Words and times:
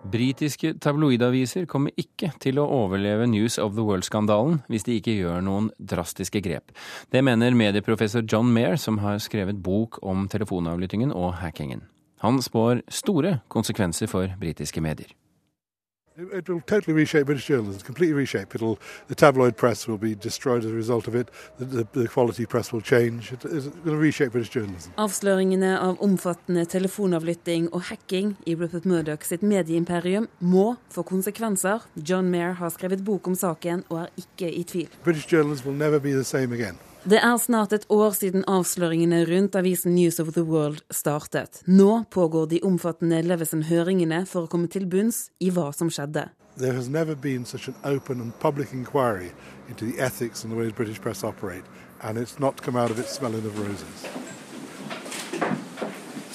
Britiske 0.00 0.72
tabloidaviser 0.80 1.66
kommer 1.68 1.92
ikke 2.00 2.30
til 2.40 2.60
å 2.60 2.64
overleve 2.64 3.26
News 3.28 3.58
of 3.60 3.74
the 3.76 3.84
World-skandalen 3.84 4.62
hvis 4.72 4.86
de 4.86 4.96
ikke 4.96 5.16
gjør 5.18 5.44
noen 5.44 5.68
drastiske 5.76 6.40
grep. 6.44 6.72
Det 7.12 7.20
mener 7.24 7.56
medieprofessor 7.56 8.24
John 8.24 8.48
Mair, 8.54 8.78
som 8.80 9.02
har 9.04 9.20
skrevet 9.20 9.60
bok 9.60 10.00
om 10.00 10.24
telefonavlyttingen 10.32 11.12
og 11.12 11.34
hackingen. 11.42 11.84
Han 12.24 12.40
spår 12.44 12.82
store 12.92 13.40
konsekvenser 13.52 14.08
for 14.08 14.32
britiske 14.40 14.80
medier. 14.84 15.12
It 16.32 16.48
will 16.48 16.60
totally 16.60 16.94
reshape 16.94 17.26
British 17.26 17.46
journalism, 17.46 17.80
completely 17.80 18.14
reshape. 18.14 18.54
It'll, 18.54 18.78
the 19.08 19.14
tabloid 19.14 19.56
press 19.56 19.88
will 19.88 19.98
be 19.98 20.14
destroyed 20.14 20.64
as 20.64 20.70
a 20.70 20.74
result 20.74 21.08
of 21.08 21.14
it. 21.14 21.30
The, 21.58 21.86
the, 21.92 22.08
quality 22.08 22.46
press 22.46 22.72
will 22.72 22.80
change. 22.80 23.32
It, 23.32 23.44
it's 23.44 23.66
going 23.68 23.96
to 23.96 23.96
reshape 23.96 24.32
British 24.32 24.50
journalism. 24.50 24.92
Avsløringene 24.98 25.78
av 25.80 26.02
omfattende 26.04 26.66
telefonavlytting 26.68 27.70
og 27.72 27.88
hacking 27.88 28.36
i 28.46 28.54
Rupert 28.54 28.84
Murdoch 28.84 29.24
sitt 29.24 29.42
medieimperium 29.42 30.28
må 30.40 30.74
få 30.92 31.06
konsekvenser. 31.08 31.86
John 31.96 32.30
Mair 32.30 32.58
har 32.60 32.74
skrevet 32.74 33.04
bok 33.04 33.30
om 33.30 33.38
saken 33.38 33.86
og 33.88 34.04
er 34.04 34.14
ikke 34.20 34.52
i 34.52 34.62
tvil. 34.64 34.88
British 35.04 35.32
journalism 35.32 35.68
will 35.68 35.78
never 35.78 35.98
be 35.98 36.12
the 36.12 36.24
same 36.24 36.52
again. 36.52 36.78
Det 37.04 37.16
er 37.16 37.36
snart 37.40 37.72
et 37.72 37.86
år 37.88 38.12
siden 38.12 38.42
avsløringene 38.44 39.22
rundt 39.24 39.54
avisen 39.56 39.94
News 39.96 40.18
of 40.20 40.34
the 40.36 40.42
World 40.44 40.82
startet. 40.92 41.62
Nå 41.64 42.04
pågår 42.12 42.46
de 42.46 42.60
omfattende 42.60 43.22
Levison-høringene 43.24 44.26
for 44.28 44.44
å 44.44 44.50
komme 44.52 44.68
til 44.68 44.84
bunns 44.84 45.30
i 45.40 45.48
hva 45.48 45.70
som 45.72 45.88
skjedde. 45.88 46.26
There 46.58 46.76
has 46.76 46.90
never 46.92 47.14
been 47.14 47.46
such 47.46 47.68
an 47.68 47.74
open 47.84 48.20
and 48.20 48.38
public 48.38 48.74
inquiry 48.74 49.32
into 49.70 49.86
the 49.86 49.98
ethics 49.98 50.44
and 50.44 50.52
the 50.52 50.58
way 50.58 50.68
British 50.68 51.00
press 51.00 51.24
operate, 51.24 51.64
and 52.02 52.18
it's 52.18 52.38
not 52.38 52.60
come 52.60 52.76
out 52.76 52.90
of 52.90 52.98
it 52.98 53.08
smelling 53.08 53.46
of 53.46 53.58
roses. 53.58 54.04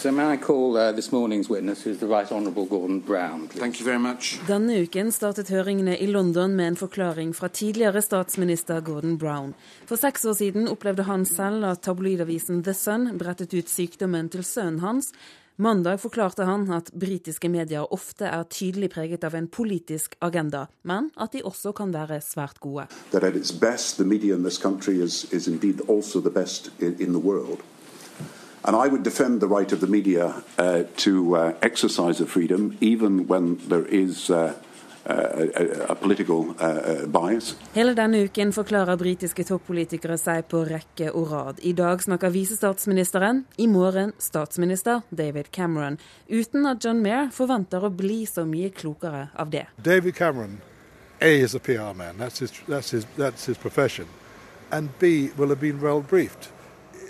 So 0.06 0.12
may 0.12 0.34
I 0.34 0.38
call 0.38 0.78
uh, 0.78 0.92
this 0.92 1.12
morning's 1.12 1.50
witness, 1.50 1.84
Right 1.88 2.32
Honourable 2.32 2.66
Gordon 2.66 3.00
Brown? 3.00 3.48
Please? 3.48 3.60
Thank 3.60 3.80
you 3.80 3.86
very 3.86 3.98
much. 3.98 4.40
Denne 4.46 4.78
uken 4.84 5.10
startet 5.12 5.50
høringene 5.50 5.96
i 5.98 6.06
London 6.06 6.54
med 6.54 6.68
en 6.68 6.78
forklaring 6.78 7.32
fra 7.34 7.50
tidligere 7.50 8.04
statsminister 8.06 8.84
Gordon 8.86 9.18
Brown. 9.18 9.56
For 9.90 9.98
seks 9.98 10.26
år 10.26 10.38
siden 10.38 10.70
opplevde 10.70 11.08
han 11.10 11.26
selv 11.26 11.66
at 11.66 11.82
tabloidavisen 11.82 12.62
The 12.64 12.78
Sun 12.78 13.18
brettet 13.18 13.58
ut 13.58 13.66
sykdommen 13.70 14.30
til 14.30 14.46
sønnen 14.46 14.80
hans. 14.86 15.10
Mandag 15.58 15.98
forklarte 16.06 16.46
han 16.46 16.70
at 16.70 16.94
britiske 16.94 17.50
medier 17.50 17.90
ofte 17.90 18.30
er 18.30 18.46
tydelig 18.46 18.94
preget 18.94 19.26
av 19.26 19.34
en 19.34 19.50
politisk 19.50 20.20
agenda, 20.22 20.68
men 20.84 21.10
at 21.18 21.34
de 21.34 21.42
også 21.42 21.74
kan 21.74 21.94
være 21.94 22.22
svært 22.22 22.60
gode. 22.60 22.86
that 23.10 23.24
at 23.24 23.36
its 23.36 23.52
best, 23.52 23.98
the 23.98 24.06
media 24.06 24.36
in 24.36 24.44
this 24.44 24.62
country 24.62 25.02
is, 25.02 25.26
is 25.34 25.48
indeed 25.48 25.82
also 25.90 26.22
the 26.22 26.30
best 26.30 26.70
in, 26.80 26.94
in 27.00 27.10
the 27.10 27.24
world. 27.26 27.66
And 28.68 28.76
I 28.76 28.88
would 28.88 29.04
defend 29.04 29.42
the 29.42 29.48
right 29.48 29.72
of 29.72 29.80
the 29.80 29.88
media 29.88 30.34
uh, 30.58 30.84
to 30.98 31.36
uh, 31.36 31.54
exercise 31.62 32.18
the 32.18 32.26
freedom, 32.26 32.78
even 32.82 33.28
when 33.28 33.60
there 33.70 33.86
is 33.86 34.30
uh, 34.30 34.54
a, 35.06 35.92
a 35.92 35.96
political 35.96 36.56
uh, 36.60 37.06
bias. 37.06 37.56
Hele 37.74 37.94
denne 37.94 38.24
uken 38.26 38.54
forklarer 38.54 38.98
britiske 38.98 39.44
toppolitikere 39.46 40.18
seg 40.18 40.48
på 40.50 40.64
rekke 40.66 41.12
og 41.14 41.32
rad. 41.32 41.60
I 41.62 41.76
dag 41.78 42.02
snakker 42.02 42.34
visestatsministeren, 42.34 43.44
i 43.58 43.68
morgen 43.68 44.14
statsminister 44.18 45.02
David 45.10 45.52
Cameron. 45.52 46.00
Uten 46.28 46.66
at 46.66 46.82
John 46.86 47.04
Mair 47.06 47.30
forventer 47.32 47.86
å 47.86 47.92
bli 47.94 48.24
så 48.26 48.48
mye 48.50 48.72
klokere 48.74 49.28
av 49.36 49.54
det. 49.54 49.68
David 49.78 50.16
Cameron, 50.16 50.58
A, 51.22 51.30
is 51.30 51.54
a 51.56 51.60
PR 51.60 51.94
man. 51.94 52.18
That's 52.18 52.40
his, 52.40 52.52
that's 52.68 52.90
his, 52.92 53.06
that's 53.16 53.46
his 53.46 53.58
profession. 53.58 54.08
And 54.72 54.90
B, 55.00 55.30
will 55.38 55.50
have 55.50 55.62
been 55.62 55.80
well 55.82 56.02
briefed. 56.02 56.50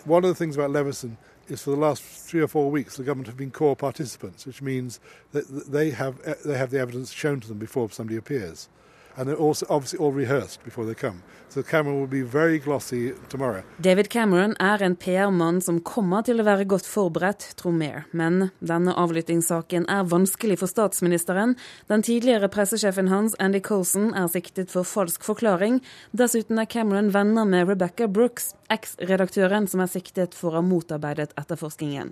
One 0.04 0.26
of 0.26 0.30
the 0.30 0.36
things 0.36 0.58
about 0.58 0.72
Levison 0.72 1.18
is 1.48 1.64
for 1.64 1.72
the 1.72 1.78
last 1.78 2.04
three 2.04 2.42
or 2.42 2.48
four 2.48 2.72
weeks, 2.72 2.98
the 2.98 3.04
government 3.04 3.28
have 3.28 3.38
been 3.38 3.52
core 3.52 3.76
participants, 3.76 4.46
which 4.46 4.62
means 4.62 5.00
that 5.32 5.48
they 5.48 5.92
have, 5.92 6.20
eh, 6.26 6.34
they 6.44 6.58
have 6.58 6.72
the 6.72 6.80
evidence 6.80 7.12
shown 7.12 7.40
to 7.40 7.48
them 7.48 7.58
before 7.58 7.90
somebody 7.90 8.18
appears. 8.18 8.70
And 9.18 9.28
they're 9.28 9.48
also 9.48 9.66
obviously 9.70 10.00
all 10.00 10.12
rehearsed 10.12 10.64
before 10.64 10.86
they 10.86 10.96
come. 10.96 11.24
So 11.50 11.64
Cameron 11.64 12.00
will 12.00 12.08
be 12.08 12.22
very 12.22 12.60
glossy 12.60 13.14
tomorrow. 13.30 13.64
David 13.78 14.10
Cameron 14.10 14.56
er 14.60 14.84
en 14.84 14.96
PR-mann 14.96 15.62
som 15.62 15.80
kommer 15.80 16.26
til 16.28 16.42
å 16.42 16.46
være 16.48 16.66
godt 16.68 16.88
forberedt, 16.90 17.46
tror 17.56 17.72
Mair. 17.72 18.04
Men 18.12 18.50
denne 18.60 18.92
avlyttingssaken 19.00 19.88
er 19.88 20.10
vanskelig 20.12 20.60
for 20.60 20.68
statsministeren. 20.68 21.56
Den 21.88 22.04
tidligere 22.04 22.52
pressesjefen 22.52 23.08
hans, 23.08 23.38
Andy 23.40 23.64
Colson, 23.64 24.12
er 24.14 24.28
siktet 24.28 24.74
for 24.76 24.84
falsk 24.84 25.24
forklaring. 25.24 25.80
Dessuten 26.12 26.60
er 26.60 26.68
Cameron 26.68 27.14
venner 27.16 27.48
med 27.48 27.72
Rebecca 27.72 28.12
Brooks, 28.12 28.52
eks-redaktøren 28.68 29.72
som 29.72 29.86
er 29.86 29.96
siktet 29.96 30.36
for 30.36 30.52
å 30.52 30.60
ha 30.60 30.68
motarbeidet 30.68 31.32
etterforskningen. 31.40 32.12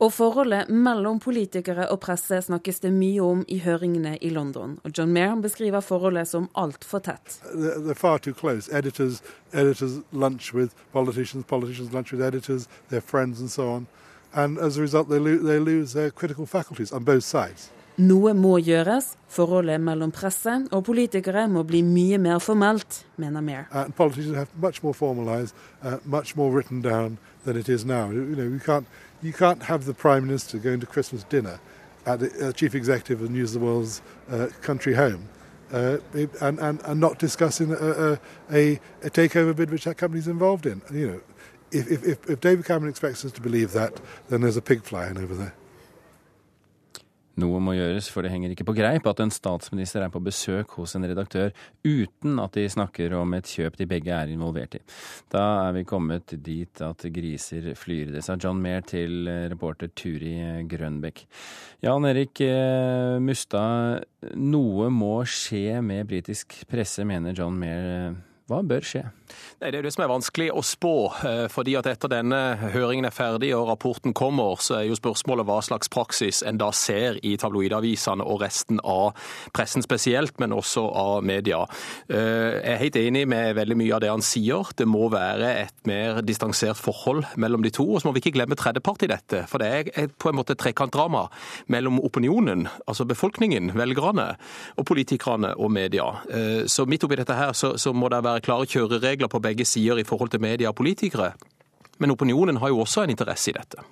Og 0.00 0.12
forholdet 0.16 0.70
mellom 0.72 1.18
politikere 1.20 1.84
og 1.92 1.98
presse 2.00 2.38
snakkes 2.46 2.80
det 2.80 2.92
mye 2.92 3.20
om 3.20 3.42
i 3.48 3.58
høringene 3.60 4.14
i 4.24 4.30
London. 4.32 4.78
Og 4.84 4.94
John 4.96 5.12
Mair 5.12 5.34
beskriver 5.44 5.84
forholdet 5.84 6.28
som 6.28 6.48
altfor 6.56 7.02
tett. 7.04 7.36
They're 7.52 7.94
far 7.94 8.18
too 8.18 8.32
close. 8.32 8.70
Editors, 8.72 9.20
editors 9.52 10.00
lunch 10.12 10.54
with 10.54 10.72
politicians, 10.92 11.44
politicians 11.44 11.92
lunch 11.92 12.12
with 12.12 12.22
editors, 12.22 12.68
their 12.88 13.02
friends, 13.02 13.40
and 13.40 13.50
so 13.50 13.68
on. 13.68 13.86
And 14.32 14.58
as 14.58 14.78
result, 14.80 15.08
they, 15.10 15.18
lo- 15.18 15.42
they 15.42 15.58
lose 15.58 15.92
their 15.92 16.10
critical 16.10 16.46
faculties 16.46 16.92
on. 16.92 17.04
Noe 18.00 18.32
må 18.34 18.56
gjøres. 18.64 19.14
Forholdet 19.30 19.80
mellom 19.80 20.10
presse 20.10 20.56
og 20.74 20.84
politikere 20.88 21.44
må 21.48 21.62
bli 21.62 21.82
mye 21.86 22.18
mer 22.18 22.40
formelt, 22.42 23.04
mener 23.20 23.40
Mair. 23.44 23.68
Uh, 23.70 23.86
må 23.96 24.08
bli 24.08 24.24
mye 24.26 24.46
mer 24.46 24.94
formalisert, 24.96 25.54
mye 25.84 26.00
mer 26.00 26.00
much 26.04 26.36
ned 26.70 26.86
enn 26.90 27.18
det 27.44 27.56
er 27.56 27.84
nå. 27.86 28.42
is 28.48 28.58
kan 28.64 28.86
You 29.22 29.32
ha 29.62 29.76
to 29.76 30.58
uh, 32.48 32.52
chief 32.52 32.74
of 33.14 33.20
the 33.20 33.28
World's 33.58 34.02
uh, 34.30 34.46
country 34.62 34.94
home. 34.94 35.28
Uh, 35.72 35.98
and, 36.40 36.58
and, 36.58 36.80
and 36.84 37.00
not 37.00 37.18
discussing 37.18 37.72
a, 37.72 38.18
a, 38.50 38.80
a 39.02 39.10
takeover 39.10 39.54
bid 39.54 39.70
which 39.70 39.84
that 39.84 39.98
company's 39.98 40.26
involved 40.26 40.66
in. 40.66 40.82
You 40.90 41.06
know, 41.06 41.20
if, 41.70 41.88
if, 41.90 42.28
if, 42.28 42.40
David 42.40 42.64
Cameron 42.64 42.90
expects 42.90 43.24
us 43.24 43.32
to 43.32 43.40
believe 43.40 43.72
that, 43.72 44.00
then 44.28 44.40
there's 44.40 44.56
a 44.56 44.62
pig 44.62 44.82
flying 44.82 45.16
over 45.16 45.34
there. 45.34 45.54
Noe 47.38 47.60
må 47.62 47.76
gjøres, 47.76 48.08
for 48.10 48.26
det 48.26 48.32
henger 48.32 48.52
ikke 48.52 48.66
på 48.66 48.74
greip 48.74 49.06
at 49.06 49.20
en 49.22 49.30
statsminister 49.32 50.02
er 50.02 50.10
på 50.12 50.22
besøk 50.24 50.74
hos 50.80 50.96
en 50.96 51.06
redaktør 51.06 51.52
uten 51.86 52.40
at 52.42 52.56
de 52.58 52.66
snakker 52.72 53.14
om 53.16 53.36
et 53.38 53.46
kjøp 53.46 53.78
de 53.78 53.86
begge 53.90 54.16
er 54.16 54.32
involvert 54.32 54.74
i. 54.80 54.82
Da 55.32 55.44
er 55.68 55.76
vi 55.78 55.86
kommet 55.88 56.34
dit 56.42 56.82
at 56.84 57.06
griser 57.14 57.70
flyr. 57.78 58.10
Det 58.16 58.24
sa 58.26 58.36
John 58.40 58.60
Mair 58.62 58.82
til 58.88 59.30
reporter 59.52 59.92
Turi 59.94 60.34
Grønbekk. 60.70 61.22
Jan 61.86 62.08
Erik 62.10 62.42
eh, 62.44 63.16
Mustad, 63.22 64.04
noe 64.36 64.90
må 64.92 65.20
skje 65.22 65.78
med 65.84 66.10
britisk 66.10 66.58
presse, 66.70 67.06
mener 67.08 67.36
John 67.36 67.56
Mair. 67.60 68.18
Hva 68.50 68.64
bør 68.66 68.84
skje? 68.84 69.06
Nei, 69.60 69.70
Det 69.70 69.78
er 69.78 69.82
det 69.82 69.92
som 69.92 70.04
er 70.04 70.08
vanskelig 70.12 70.50
å 70.52 70.62
spå. 70.64 71.12
eh, 71.24 71.48
fordi 71.48 71.76
at 71.78 71.86
Etter 71.86 72.08
denne 72.08 72.56
høringen 72.72 73.04
er 73.06 73.10
ferdig 73.14 73.54
og 73.56 73.68
rapporten 73.68 74.12
kommer, 74.14 74.56
så 74.60 74.78
er 74.80 74.88
jo 74.88 74.94
spørsmålet 74.96 75.44
hva 75.46 75.60
slags 75.62 75.88
praksis 75.88 76.42
en 76.46 76.56
da 76.56 76.70
ser 76.72 77.18
i 77.22 77.36
tabloidavisene 77.36 78.24
og 78.24 78.40
resten 78.40 78.80
av 78.84 79.12
pressen 79.52 79.82
spesielt, 79.82 80.38
men 80.40 80.50
også 80.52 80.84
av 80.94 81.22
media. 81.24 81.66
Eh, 82.08 82.16
Jeg 82.60 82.74
er 82.74 82.78
helt 82.78 82.96
enig 82.96 83.26
med 83.28 83.54
veldig 83.56 83.76
mye 83.76 83.94
av 83.94 84.00
det 84.00 84.08
han 84.10 84.22
sier. 84.22 84.64
Det 84.76 84.86
må 84.86 85.10
være 85.10 85.60
et 85.62 85.86
mer 85.86 86.20
distansert 86.22 86.76
forhold 86.76 87.24
mellom 87.36 87.62
de 87.62 87.70
to. 87.70 87.84
Og 87.94 88.00
så 88.00 88.06
må 88.08 88.14
vi 88.14 88.20
ikke 88.20 88.34
glemme 88.38 88.56
tredjepart 88.56 89.02
i 89.02 89.06
dette. 89.06 89.46
For 89.48 89.58
det 89.58 89.70
er 89.96 90.06
på 90.08 90.28
en 90.30 90.36
måte 90.36 90.52
et 90.52 90.58
trekantdrama 90.58 91.28
mellom 91.68 92.00
opinionen, 92.00 92.68
altså 92.88 93.04
befolkningen, 93.06 93.72
velgerne, 93.74 94.36
og 94.78 94.86
politikerne 94.86 95.54
og 95.58 95.70
media. 95.70 96.04
Eh, 96.30 96.66
Så 96.66 96.86
midt 96.86 97.04
oppi 97.04 97.16
dette 97.16 97.34
her 97.34 97.52
så, 97.52 97.76
så 97.78 97.92
må 97.92 98.08
det 98.08 98.22
være 98.24 98.40
klare 98.40 98.66
kjøreregler 98.66 99.19
på 99.28 99.40
begge 99.42 99.64
sider 99.64 99.98
i 99.98 100.04
forhold 100.04 100.30
til 100.30 100.40
media 100.40 100.68
og 100.68 100.76
politikere. 100.78 101.32
Men 101.98 102.10
opinionen 102.10 102.56
har 102.56 102.68
jo 102.68 102.80
også 102.80 103.04
en 103.04 103.10
interesse 103.10 103.50
i 103.50 103.54
dette. 103.56 103.84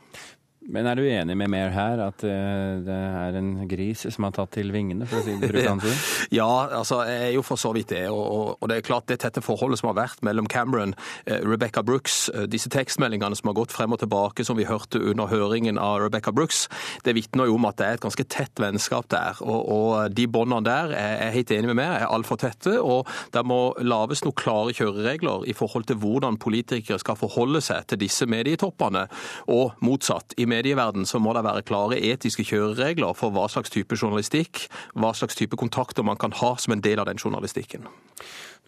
Men 0.68 0.84
er 0.84 0.98
du 0.98 1.06
enig 1.08 1.32
med 1.40 1.48
Mehr 1.48 1.70
her, 1.72 2.00
at 2.04 2.22
eh, 2.28 2.80
det 2.84 2.92
er 2.92 3.36
en 3.38 3.54
gris 3.70 4.02
som 4.12 4.26
har 4.26 4.34
tatt 4.36 4.52
til 4.58 4.68
vingene, 4.74 5.06
for 5.08 5.22
å 5.22 5.24
si 5.24 5.36
det 5.40 5.48
bruke 5.48 5.70
hans 5.70 5.86
ord? 5.88 6.02
Ja, 6.38 6.48
altså, 6.76 7.00
jeg 7.08 7.30
er 7.30 7.32
jo 7.38 7.44
for 7.46 7.60
så 7.60 7.70
vidt 7.72 7.94
det. 7.94 8.02
Og, 8.12 8.58
og, 8.58 8.66
det 8.68 8.76
er 8.76 8.84
klart 8.84 9.06
det 9.08 9.20
tette 9.22 9.40
forholdet 9.44 9.80
som 9.80 9.88
har 9.88 9.96
vært 9.96 10.20
mellom 10.26 10.48
Cameron, 10.50 10.92
eh, 11.24 11.40
Rebecca 11.40 11.80
Brooks, 11.86 12.18
eh, 12.34 12.44
disse 12.52 12.68
tekstmeldingene 12.72 13.38
som 13.38 13.48
har 13.48 13.56
gått 13.56 13.72
frem 13.72 13.96
og 13.96 14.02
tilbake, 14.02 14.44
som 14.44 14.58
vi 14.60 14.66
hørte 14.68 15.00
under 15.00 15.30
høringen 15.30 15.80
av 15.80 16.02
Rebecca 16.02 16.34
Brooks, 16.36 16.66
det 17.06 17.16
vitner 17.16 17.48
jo 17.48 17.56
om 17.56 17.68
at 17.70 17.80
det 17.80 17.88
er 17.88 17.96
et 17.96 18.04
ganske 18.04 18.28
tett 18.28 18.60
vennskap 18.60 19.08
der. 19.14 19.40
Og, 19.40 19.72
og 19.72 20.12
de 20.12 20.28
båndene 20.28 20.68
der 20.68 20.94
er 20.98 21.16
jeg 21.22 21.36
helt 21.38 21.54
enig 21.56 21.72
med 21.72 21.80
meg, 21.80 21.94
er 22.02 22.12
altfor 22.12 22.42
tette. 22.44 22.76
Og 22.76 23.08
det 23.32 23.44
må 23.48 23.72
lages 23.80 24.20
noen 24.26 24.36
klare 24.36 24.76
kjøreregler 24.76 25.48
i 25.48 25.56
forhold 25.56 25.88
til 25.88 25.96
hvordan 26.04 26.36
politikere 26.36 27.00
skal 27.00 27.16
forholde 27.16 27.64
seg 27.64 27.88
til 27.88 28.04
disse 28.04 28.28
medietoppene, 28.28 29.08
og 29.48 29.80
motsatt 29.80 30.36
i 30.36 30.44
medieverden 30.58 31.06
så 31.08 31.20
må 31.22 31.34
det 31.36 31.46
være 31.46 31.64
klare 31.68 32.00
etiske 32.10 32.46
kjøreregler 32.50 33.16
for 33.18 33.34
hva 33.34 33.46
slags 33.50 33.72
type 33.74 33.96
journalistikk, 33.98 34.66
hva 34.98 35.14
slags 35.16 35.38
type 35.38 35.58
kontakter 35.58 36.06
man 36.06 36.20
kan 36.20 36.34
ha 36.42 36.54
som 36.58 36.74
en 36.74 36.84
del 36.84 37.00
av 37.00 37.08
den 37.10 37.20
journalistikken. 37.22 37.86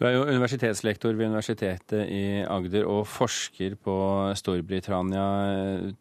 Du 0.00 0.06
er 0.08 0.14
jo 0.14 0.22
universitetslektor 0.24 1.12
ved 1.12 1.26
Universitetet 1.28 2.06
i 2.08 2.40
Agder 2.48 2.86
og 2.88 3.02
forsker 3.04 3.74
på 3.84 3.94
Storbritannia. 4.40 5.24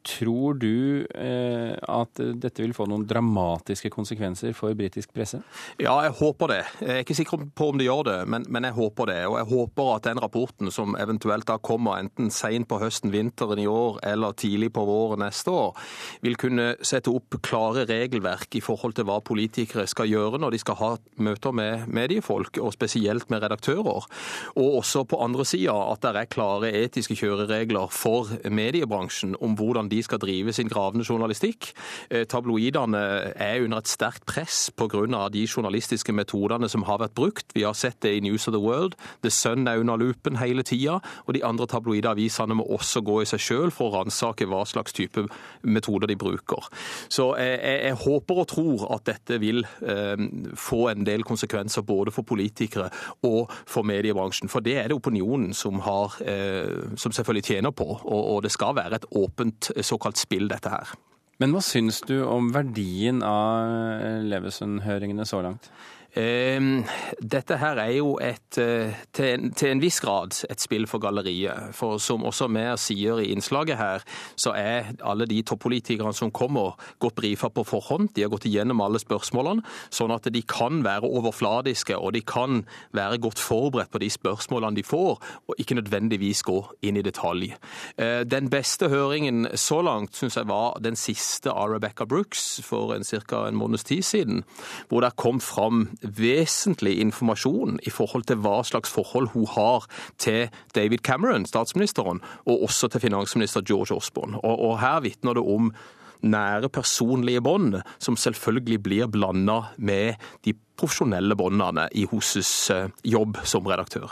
Tror 0.07 0.55
du 0.55 1.03
eh, 1.03 1.73
at 1.75 2.21
dette 2.39 2.63
vil 2.63 2.71
få 2.71 2.87
noen 2.87 3.03
dramatiske 3.03 3.91
konsekvenser 3.91 4.55
for 4.55 4.71
britisk 4.79 5.11
presse? 5.11 5.41
Ja, 5.83 5.97
jeg 6.05 6.13
håper 6.15 6.53
det. 6.53 6.59
Jeg 6.79 6.93
er 6.93 7.03
ikke 7.03 7.17
sikker 7.17 7.43
på 7.51 7.67
om 7.73 7.81
det 7.81 7.89
gjør 7.89 8.05
det, 8.07 8.15
men, 8.31 8.45
men 8.47 8.69
jeg 8.69 8.77
håper 8.77 9.11
det. 9.11 9.17
Og 9.27 9.35
jeg 9.41 9.49
håper 9.51 9.91
at 9.97 10.07
den 10.07 10.23
rapporten 10.23 10.71
som 10.71 10.95
eventuelt 10.95 11.49
da 11.51 11.59
kommer 11.59 11.99
enten 11.99 12.31
seint 12.31 12.69
på 12.71 12.79
høsten, 12.79 13.11
vinteren 13.11 13.59
i 13.59 13.67
år 13.67 13.99
eller 14.13 14.39
tidlig 14.39 14.71
på 14.79 14.87
våren 14.87 15.25
neste 15.25 15.51
år, 15.51 15.75
vil 16.23 16.39
kunne 16.39 16.69
sette 16.79 17.11
opp 17.11 17.41
klare 17.43 17.83
regelverk 17.91 18.55
i 18.55 18.63
forhold 18.63 18.95
til 18.95 19.11
hva 19.11 19.19
politikere 19.19 19.89
skal 19.91 20.07
gjøre 20.07 20.39
når 20.39 20.55
de 20.55 20.63
skal 20.63 20.79
ha 20.85 20.91
møter 21.19 21.51
med 21.51 21.91
mediefolk, 21.91 22.63
og 22.63 22.71
spesielt 22.79 23.27
med 23.27 23.43
redaktører 23.43 23.88
år. 23.89 24.07
Og 24.55 24.79
også 24.81 25.03
på 25.09 25.19
andre 25.23 25.45
sida 25.47 25.75
at 25.89 26.03
det 26.05 26.13
er 26.15 26.31
klare 26.31 26.71
etiske 26.83 27.17
kjøreregler 27.19 27.91
for 27.93 28.31
mediebransjen 28.49 29.35
om 29.43 29.55
hvordan 29.59 29.89
de 29.91 30.01
skal 30.05 30.21
drive 30.21 30.53
sin 30.55 30.69
gravende 30.71 31.05
journalistikk. 31.07 31.71
Eh, 32.09 32.25
tabloidene 32.29 33.01
er 33.35 33.63
under 33.63 33.81
et 33.81 33.91
sterkt 33.91 34.25
press 34.29 34.69
pga. 34.71 35.29
de 35.29 35.45
journalistiske 35.47 36.13
metodene 36.13 36.69
som 36.69 36.83
har 36.83 36.99
vært 36.99 37.15
brukt. 37.15 37.53
Vi 37.53 37.63
har 37.63 37.73
sett 37.73 38.01
det 38.01 38.15
i 38.17 38.19
News 38.19 38.47
of 38.47 38.53
the 38.53 38.61
World. 38.61 38.95
The 39.23 39.29
Sun 39.29 39.67
er 39.67 39.79
under 39.79 39.97
lupen 39.97 40.37
hele 40.37 40.63
tida. 40.63 40.99
Og 41.25 41.33
de 41.33 41.43
andre 41.45 41.67
tabloide 41.67 42.09
avisene 42.09 42.55
må 42.55 42.63
også 42.63 43.01
gå 43.01 43.21
i 43.21 43.25
seg 43.29 43.39
sjøl 43.39 43.71
for 43.71 43.89
å 43.89 43.99
ransake 43.99 44.47
hva 44.49 44.65
slags 44.65 44.93
type 44.93 45.25
metoder 45.63 46.07
de 46.07 46.15
bruker. 46.15 46.69
Så 47.09 47.35
jeg, 47.39 47.59
jeg, 47.63 47.81
jeg 47.89 47.99
håper 48.03 48.41
og 48.43 48.47
tror 48.47 48.85
at 48.95 49.05
dette 49.09 49.39
vil 49.41 49.63
eh, 49.81 50.17
få 50.55 50.89
en 50.91 51.05
del 51.07 51.23
konsekvenser 51.27 51.85
både 51.87 52.13
for 52.15 52.27
politikere 52.27 52.89
og 53.27 53.51
for 53.65 53.78
for 53.79 53.87
mediebransjen. 53.87 54.51
For 54.51 54.65
det 54.65 54.77
er 54.77 54.89
det 54.91 54.97
opinionen 54.99 55.53
som, 55.57 55.79
har, 55.85 56.19
eh, 56.21 56.95
som 56.99 57.15
selvfølgelig 57.15 57.47
tjener 57.49 57.75
på. 57.75 57.87
Og 58.05 58.43
det 58.45 58.51
skal 58.55 58.75
være 58.77 58.99
et 58.99 59.07
åpent 59.15 59.71
såkalt 59.81 60.19
spill, 60.19 60.49
dette 60.51 60.71
her. 60.71 60.91
Men 61.39 61.55
hva 61.55 61.61
syns 61.63 62.01
du 62.03 62.17
om 62.27 62.51
verdien 62.51 63.23
av 63.23 64.25
Levesund-høringene 64.27 65.23
så 65.27 65.39
langt? 65.45 65.69
Ehm, 66.17 66.85
dette 67.21 67.59
her 67.61 67.77
er 67.77 67.91
jo 67.99 68.17
et, 68.17 68.57
eh, 68.57 68.93
til 69.13 69.25
en, 69.25 69.51
til 69.53 69.69
en, 69.69 69.81
viss 69.81 69.99
grad 70.01 70.33
et 70.49 70.61
spill 70.61 70.87
for 70.89 70.99
galleriet. 70.99 71.75
For 71.77 71.99
som 72.01 72.23
også 72.25 72.47
vi 72.49 72.65
sier 72.81 73.19
i 73.21 73.29
innslaget 73.29 73.77
her, 73.77 74.05
så 74.35 74.55
er 74.57 74.93
alle 75.05 75.27
de 75.29 75.41
toppolitikerne 75.41 76.13
som 76.13 76.31
kommer, 76.31 76.77
godt 76.99 77.15
brifa 77.15 77.49
på 77.49 77.63
forhånd. 77.63 78.09
De 78.15 78.23
har 78.23 78.29
gått 78.29 78.47
igjennom 78.49 78.81
alle 78.81 78.99
spørsmålene, 78.99 79.61
sånn 79.93 80.13
at 80.15 80.31
de 80.33 80.41
kan 80.41 80.81
være 80.83 81.05
overfladiske 81.05 81.97
og 81.97 82.13
de 82.13 82.21
kan 82.21 82.63
være 82.95 83.19
godt 83.21 83.39
forberedt 83.39 83.91
på 83.91 84.01
de 84.01 84.09
spørsmålene 84.09 84.75
de 84.75 84.83
får, 84.83 85.19
og 85.47 85.61
ikke 85.61 85.77
nødvendigvis 85.77 86.41
gå 86.43 86.57
inn 86.81 86.97
i 86.97 87.05
detalj. 87.05 87.53
Eh, 87.97 88.23
den 88.25 88.49
beste 88.49 88.89
høringen 88.89 89.47
så 89.53 89.81
langt 89.85 90.17
syns 90.17 90.39
jeg 90.39 90.49
var 90.49 90.79
den 90.81 90.97
siste 90.97 91.53
av 91.53 91.69
Rebecca 91.69 92.05
Brooks 92.05 92.61
for 92.65 92.97
ca. 92.97 93.45
en 93.47 93.55
måneds 93.59 93.83
tid 93.83 94.01
siden, 94.03 94.43
hvor 94.89 95.01
det 95.01 95.15
kom 95.15 95.39
fram 95.39 95.87
vesentlig 96.01 96.97
informasjon 97.03 97.79
i 97.83 97.91
forhold 97.93 98.27
til 98.29 98.39
hva 98.43 98.59
slags 98.67 98.91
forhold 98.93 99.31
hun 99.35 99.47
har 99.55 99.87
til 100.17 100.49
David 100.75 101.03
Cameron, 101.03 101.45
statsministeren, 101.45 102.21
og 102.45 102.63
også 102.69 102.87
til 102.87 103.03
finansminister 103.09 103.61
George 103.61 103.95
Osborne. 103.95 104.39
Og, 104.43 104.59
og 104.69 104.79
her 104.79 104.99
vitner 105.05 105.37
det 105.37 105.43
om 105.43 105.73
nære 106.21 106.69
personlige 106.69 107.41
bånd, 107.41 107.79
som 107.99 108.17
selvfølgelig 108.19 108.81
blir 108.83 109.11
blanda 109.11 109.61
med 109.77 110.19
de 110.45 110.53
profesjonelle 110.79 111.35
båndene 111.39 111.87
i 111.97 112.05
hennes 112.09 112.53
eh, 112.73 112.87
jobb 113.03 113.39
som 113.47 113.67
redaktør. 113.67 114.11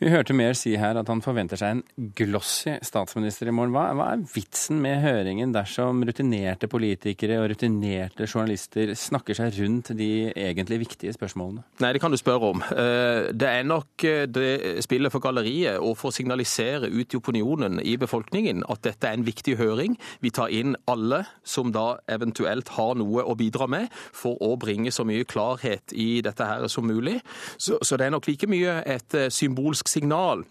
Vi 0.00 0.10
hørte 0.12 0.34
Mer 0.36 0.52
si 0.58 0.74
her 0.76 0.98
at 1.00 1.08
han 1.08 1.22
forventer 1.24 1.56
seg 1.56 1.78
en 1.78 2.10
glossy 2.16 2.74
statsminister 2.84 3.48
i 3.48 3.54
morgen. 3.54 3.72
Hva, 3.72 3.86
hva, 3.96 4.10
er 4.12 4.24
vitsen 4.34 4.80
med 4.84 5.00
høringen 5.04 5.54
dersom 5.54 6.02
rutinerte 6.04 6.68
politikere 6.68 7.38
og 7.40 7.48
rutinerte 7.54 8.28
journalister 8.28 8.92
snakker 8.98 9.38
seg 9.38 9.56
rundt 9.60 9.92
de 9.96 10.10
egentlig 10.32 10.82
viktige 10.84 11.14
spørsmålene? 11.16 11.64
Nei, 11.80 11.92
det 11.96 12.02
kan 12.04 12.12
du 12.12 12.20
spørre 12.20 12.52
om. 12.52 12.64
Eh, 12.66 13.30
det 13.32 13.48
er 13.48 13.68
nok 13.68 14.04
eh, 14.04 14.26
det 14.28 14.84
spillet 14.84 15.14
for 15.14 15.24
galleriet 15.24 15.80
og 15.80 15.96
for 16.00 16.12
å 16.12 16.16
signalisere 16.16 16.90
ut 16.92 17.16
i 17.16 17.20
opinionen 17.20 17.80
i 17.80 17.96
befolkningen 18.00 18.66
at 18.72 18.84
dette 18.84 19.08
er 19.08 19.16
en 19.16 19.26
viktig 19.26 19.56
høring. 19.60 19.96
Vi 20.20 20.32
tar 20.36 20.52
inn 20.52 20.76
alle 20.90 21.24
som 21.46 21.72
da 21.72 21.96
eventuelt 22.12 22.74
har 22.76 22.96
noe 23.00 23.24
å 23.24 23.36
bidra 23.38 23.68
med, 23.70 23.88
for 24.12 24.36
å 24.44 24.54
bringe 24.60 24.92
så 24.92 25.06
mye 25.08 25.24
klarhet 25.28 25.94
i 25.96 26.05
dette 26.24 26.46
her 26.46 26.66
som 26.72 26.86
mulig. 26.88 27.20
Så, 27.58 27.78
så 27.82 27.96
det 27.96 28.06
er 28.06 28.14
nok 28.14 28.28
like 28.30 28.48
mye 28.50 28.80
et 28.86 29.18
symbolsk 29.32 29.88
signal 29.90 30.44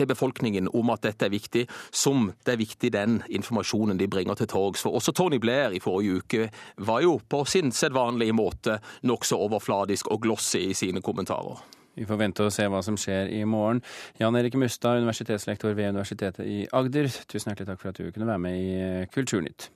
til 0.00 0.06
befolkningen 0.06 0.68
om 0.74 0.92
at 0.94 1.02
dette 1.04 1.26
er 1.26 1.32
viktig, 1.34 1.66
som 1.92 2.30
det 2.46 2.54
er 2.54 2.60
viktig 2.60 2.92
den 2.94 3.20
informasjonen 3.28 3.98
de 4.00 4.08
bringer 4.08 4.38
til 4.38 4.48
torgs. 4.50 4.82
For 4.84 4.96
også 4.96 5.12
Tony 5.16 5.40
Blair 5.42 5.74
i 5.76 5.82
forrige 5.82 6.22
uke 6.22 6.48
var 6.78 7.02
jo 7.04 7.18
på 7.28 7.44
sin 7.44 7.72
sedvanlige 7.72 8.36
måte 8.36 8.78
nokså 9.02 9.36
overfladisk 9.36 10.10
og 10.10 10.22
glossy 10.22 10.70
i 10.70 10.74
sine 10.74 11.02
kommentarer. 11.02 11.60
Vi 11.98 12.06
får 12.06 12.16
vente 12.16 12.46
og 12.46 12.52
se 12.54 12.64
hva 12.70 12.80
som 12.86 12.96
skjer 12.96 13.32
i 13.34 13.42
morgen. 13.44 13.82
Jan 14.20 14.36
Erik 14.38 14.54
Mustad, 14.54 15.02
universitetslektor 15.02 15.74
ved 15.74 15.90
Universitetet 15.90 16.46
i 16.46 16.62
Agder, 16.72 17.10
tusen 17.28 17.50
hjertelig 17.50 17.72
takk 17.72 17.82
for 17.82 17.90
at 17.90 17.98
du 17.98 18.12
kunne 18.14 18.30
være 18.30 18.44
med 18.46 18.56
i 18.56 19.06
Kulturnytt. 19.12 19.70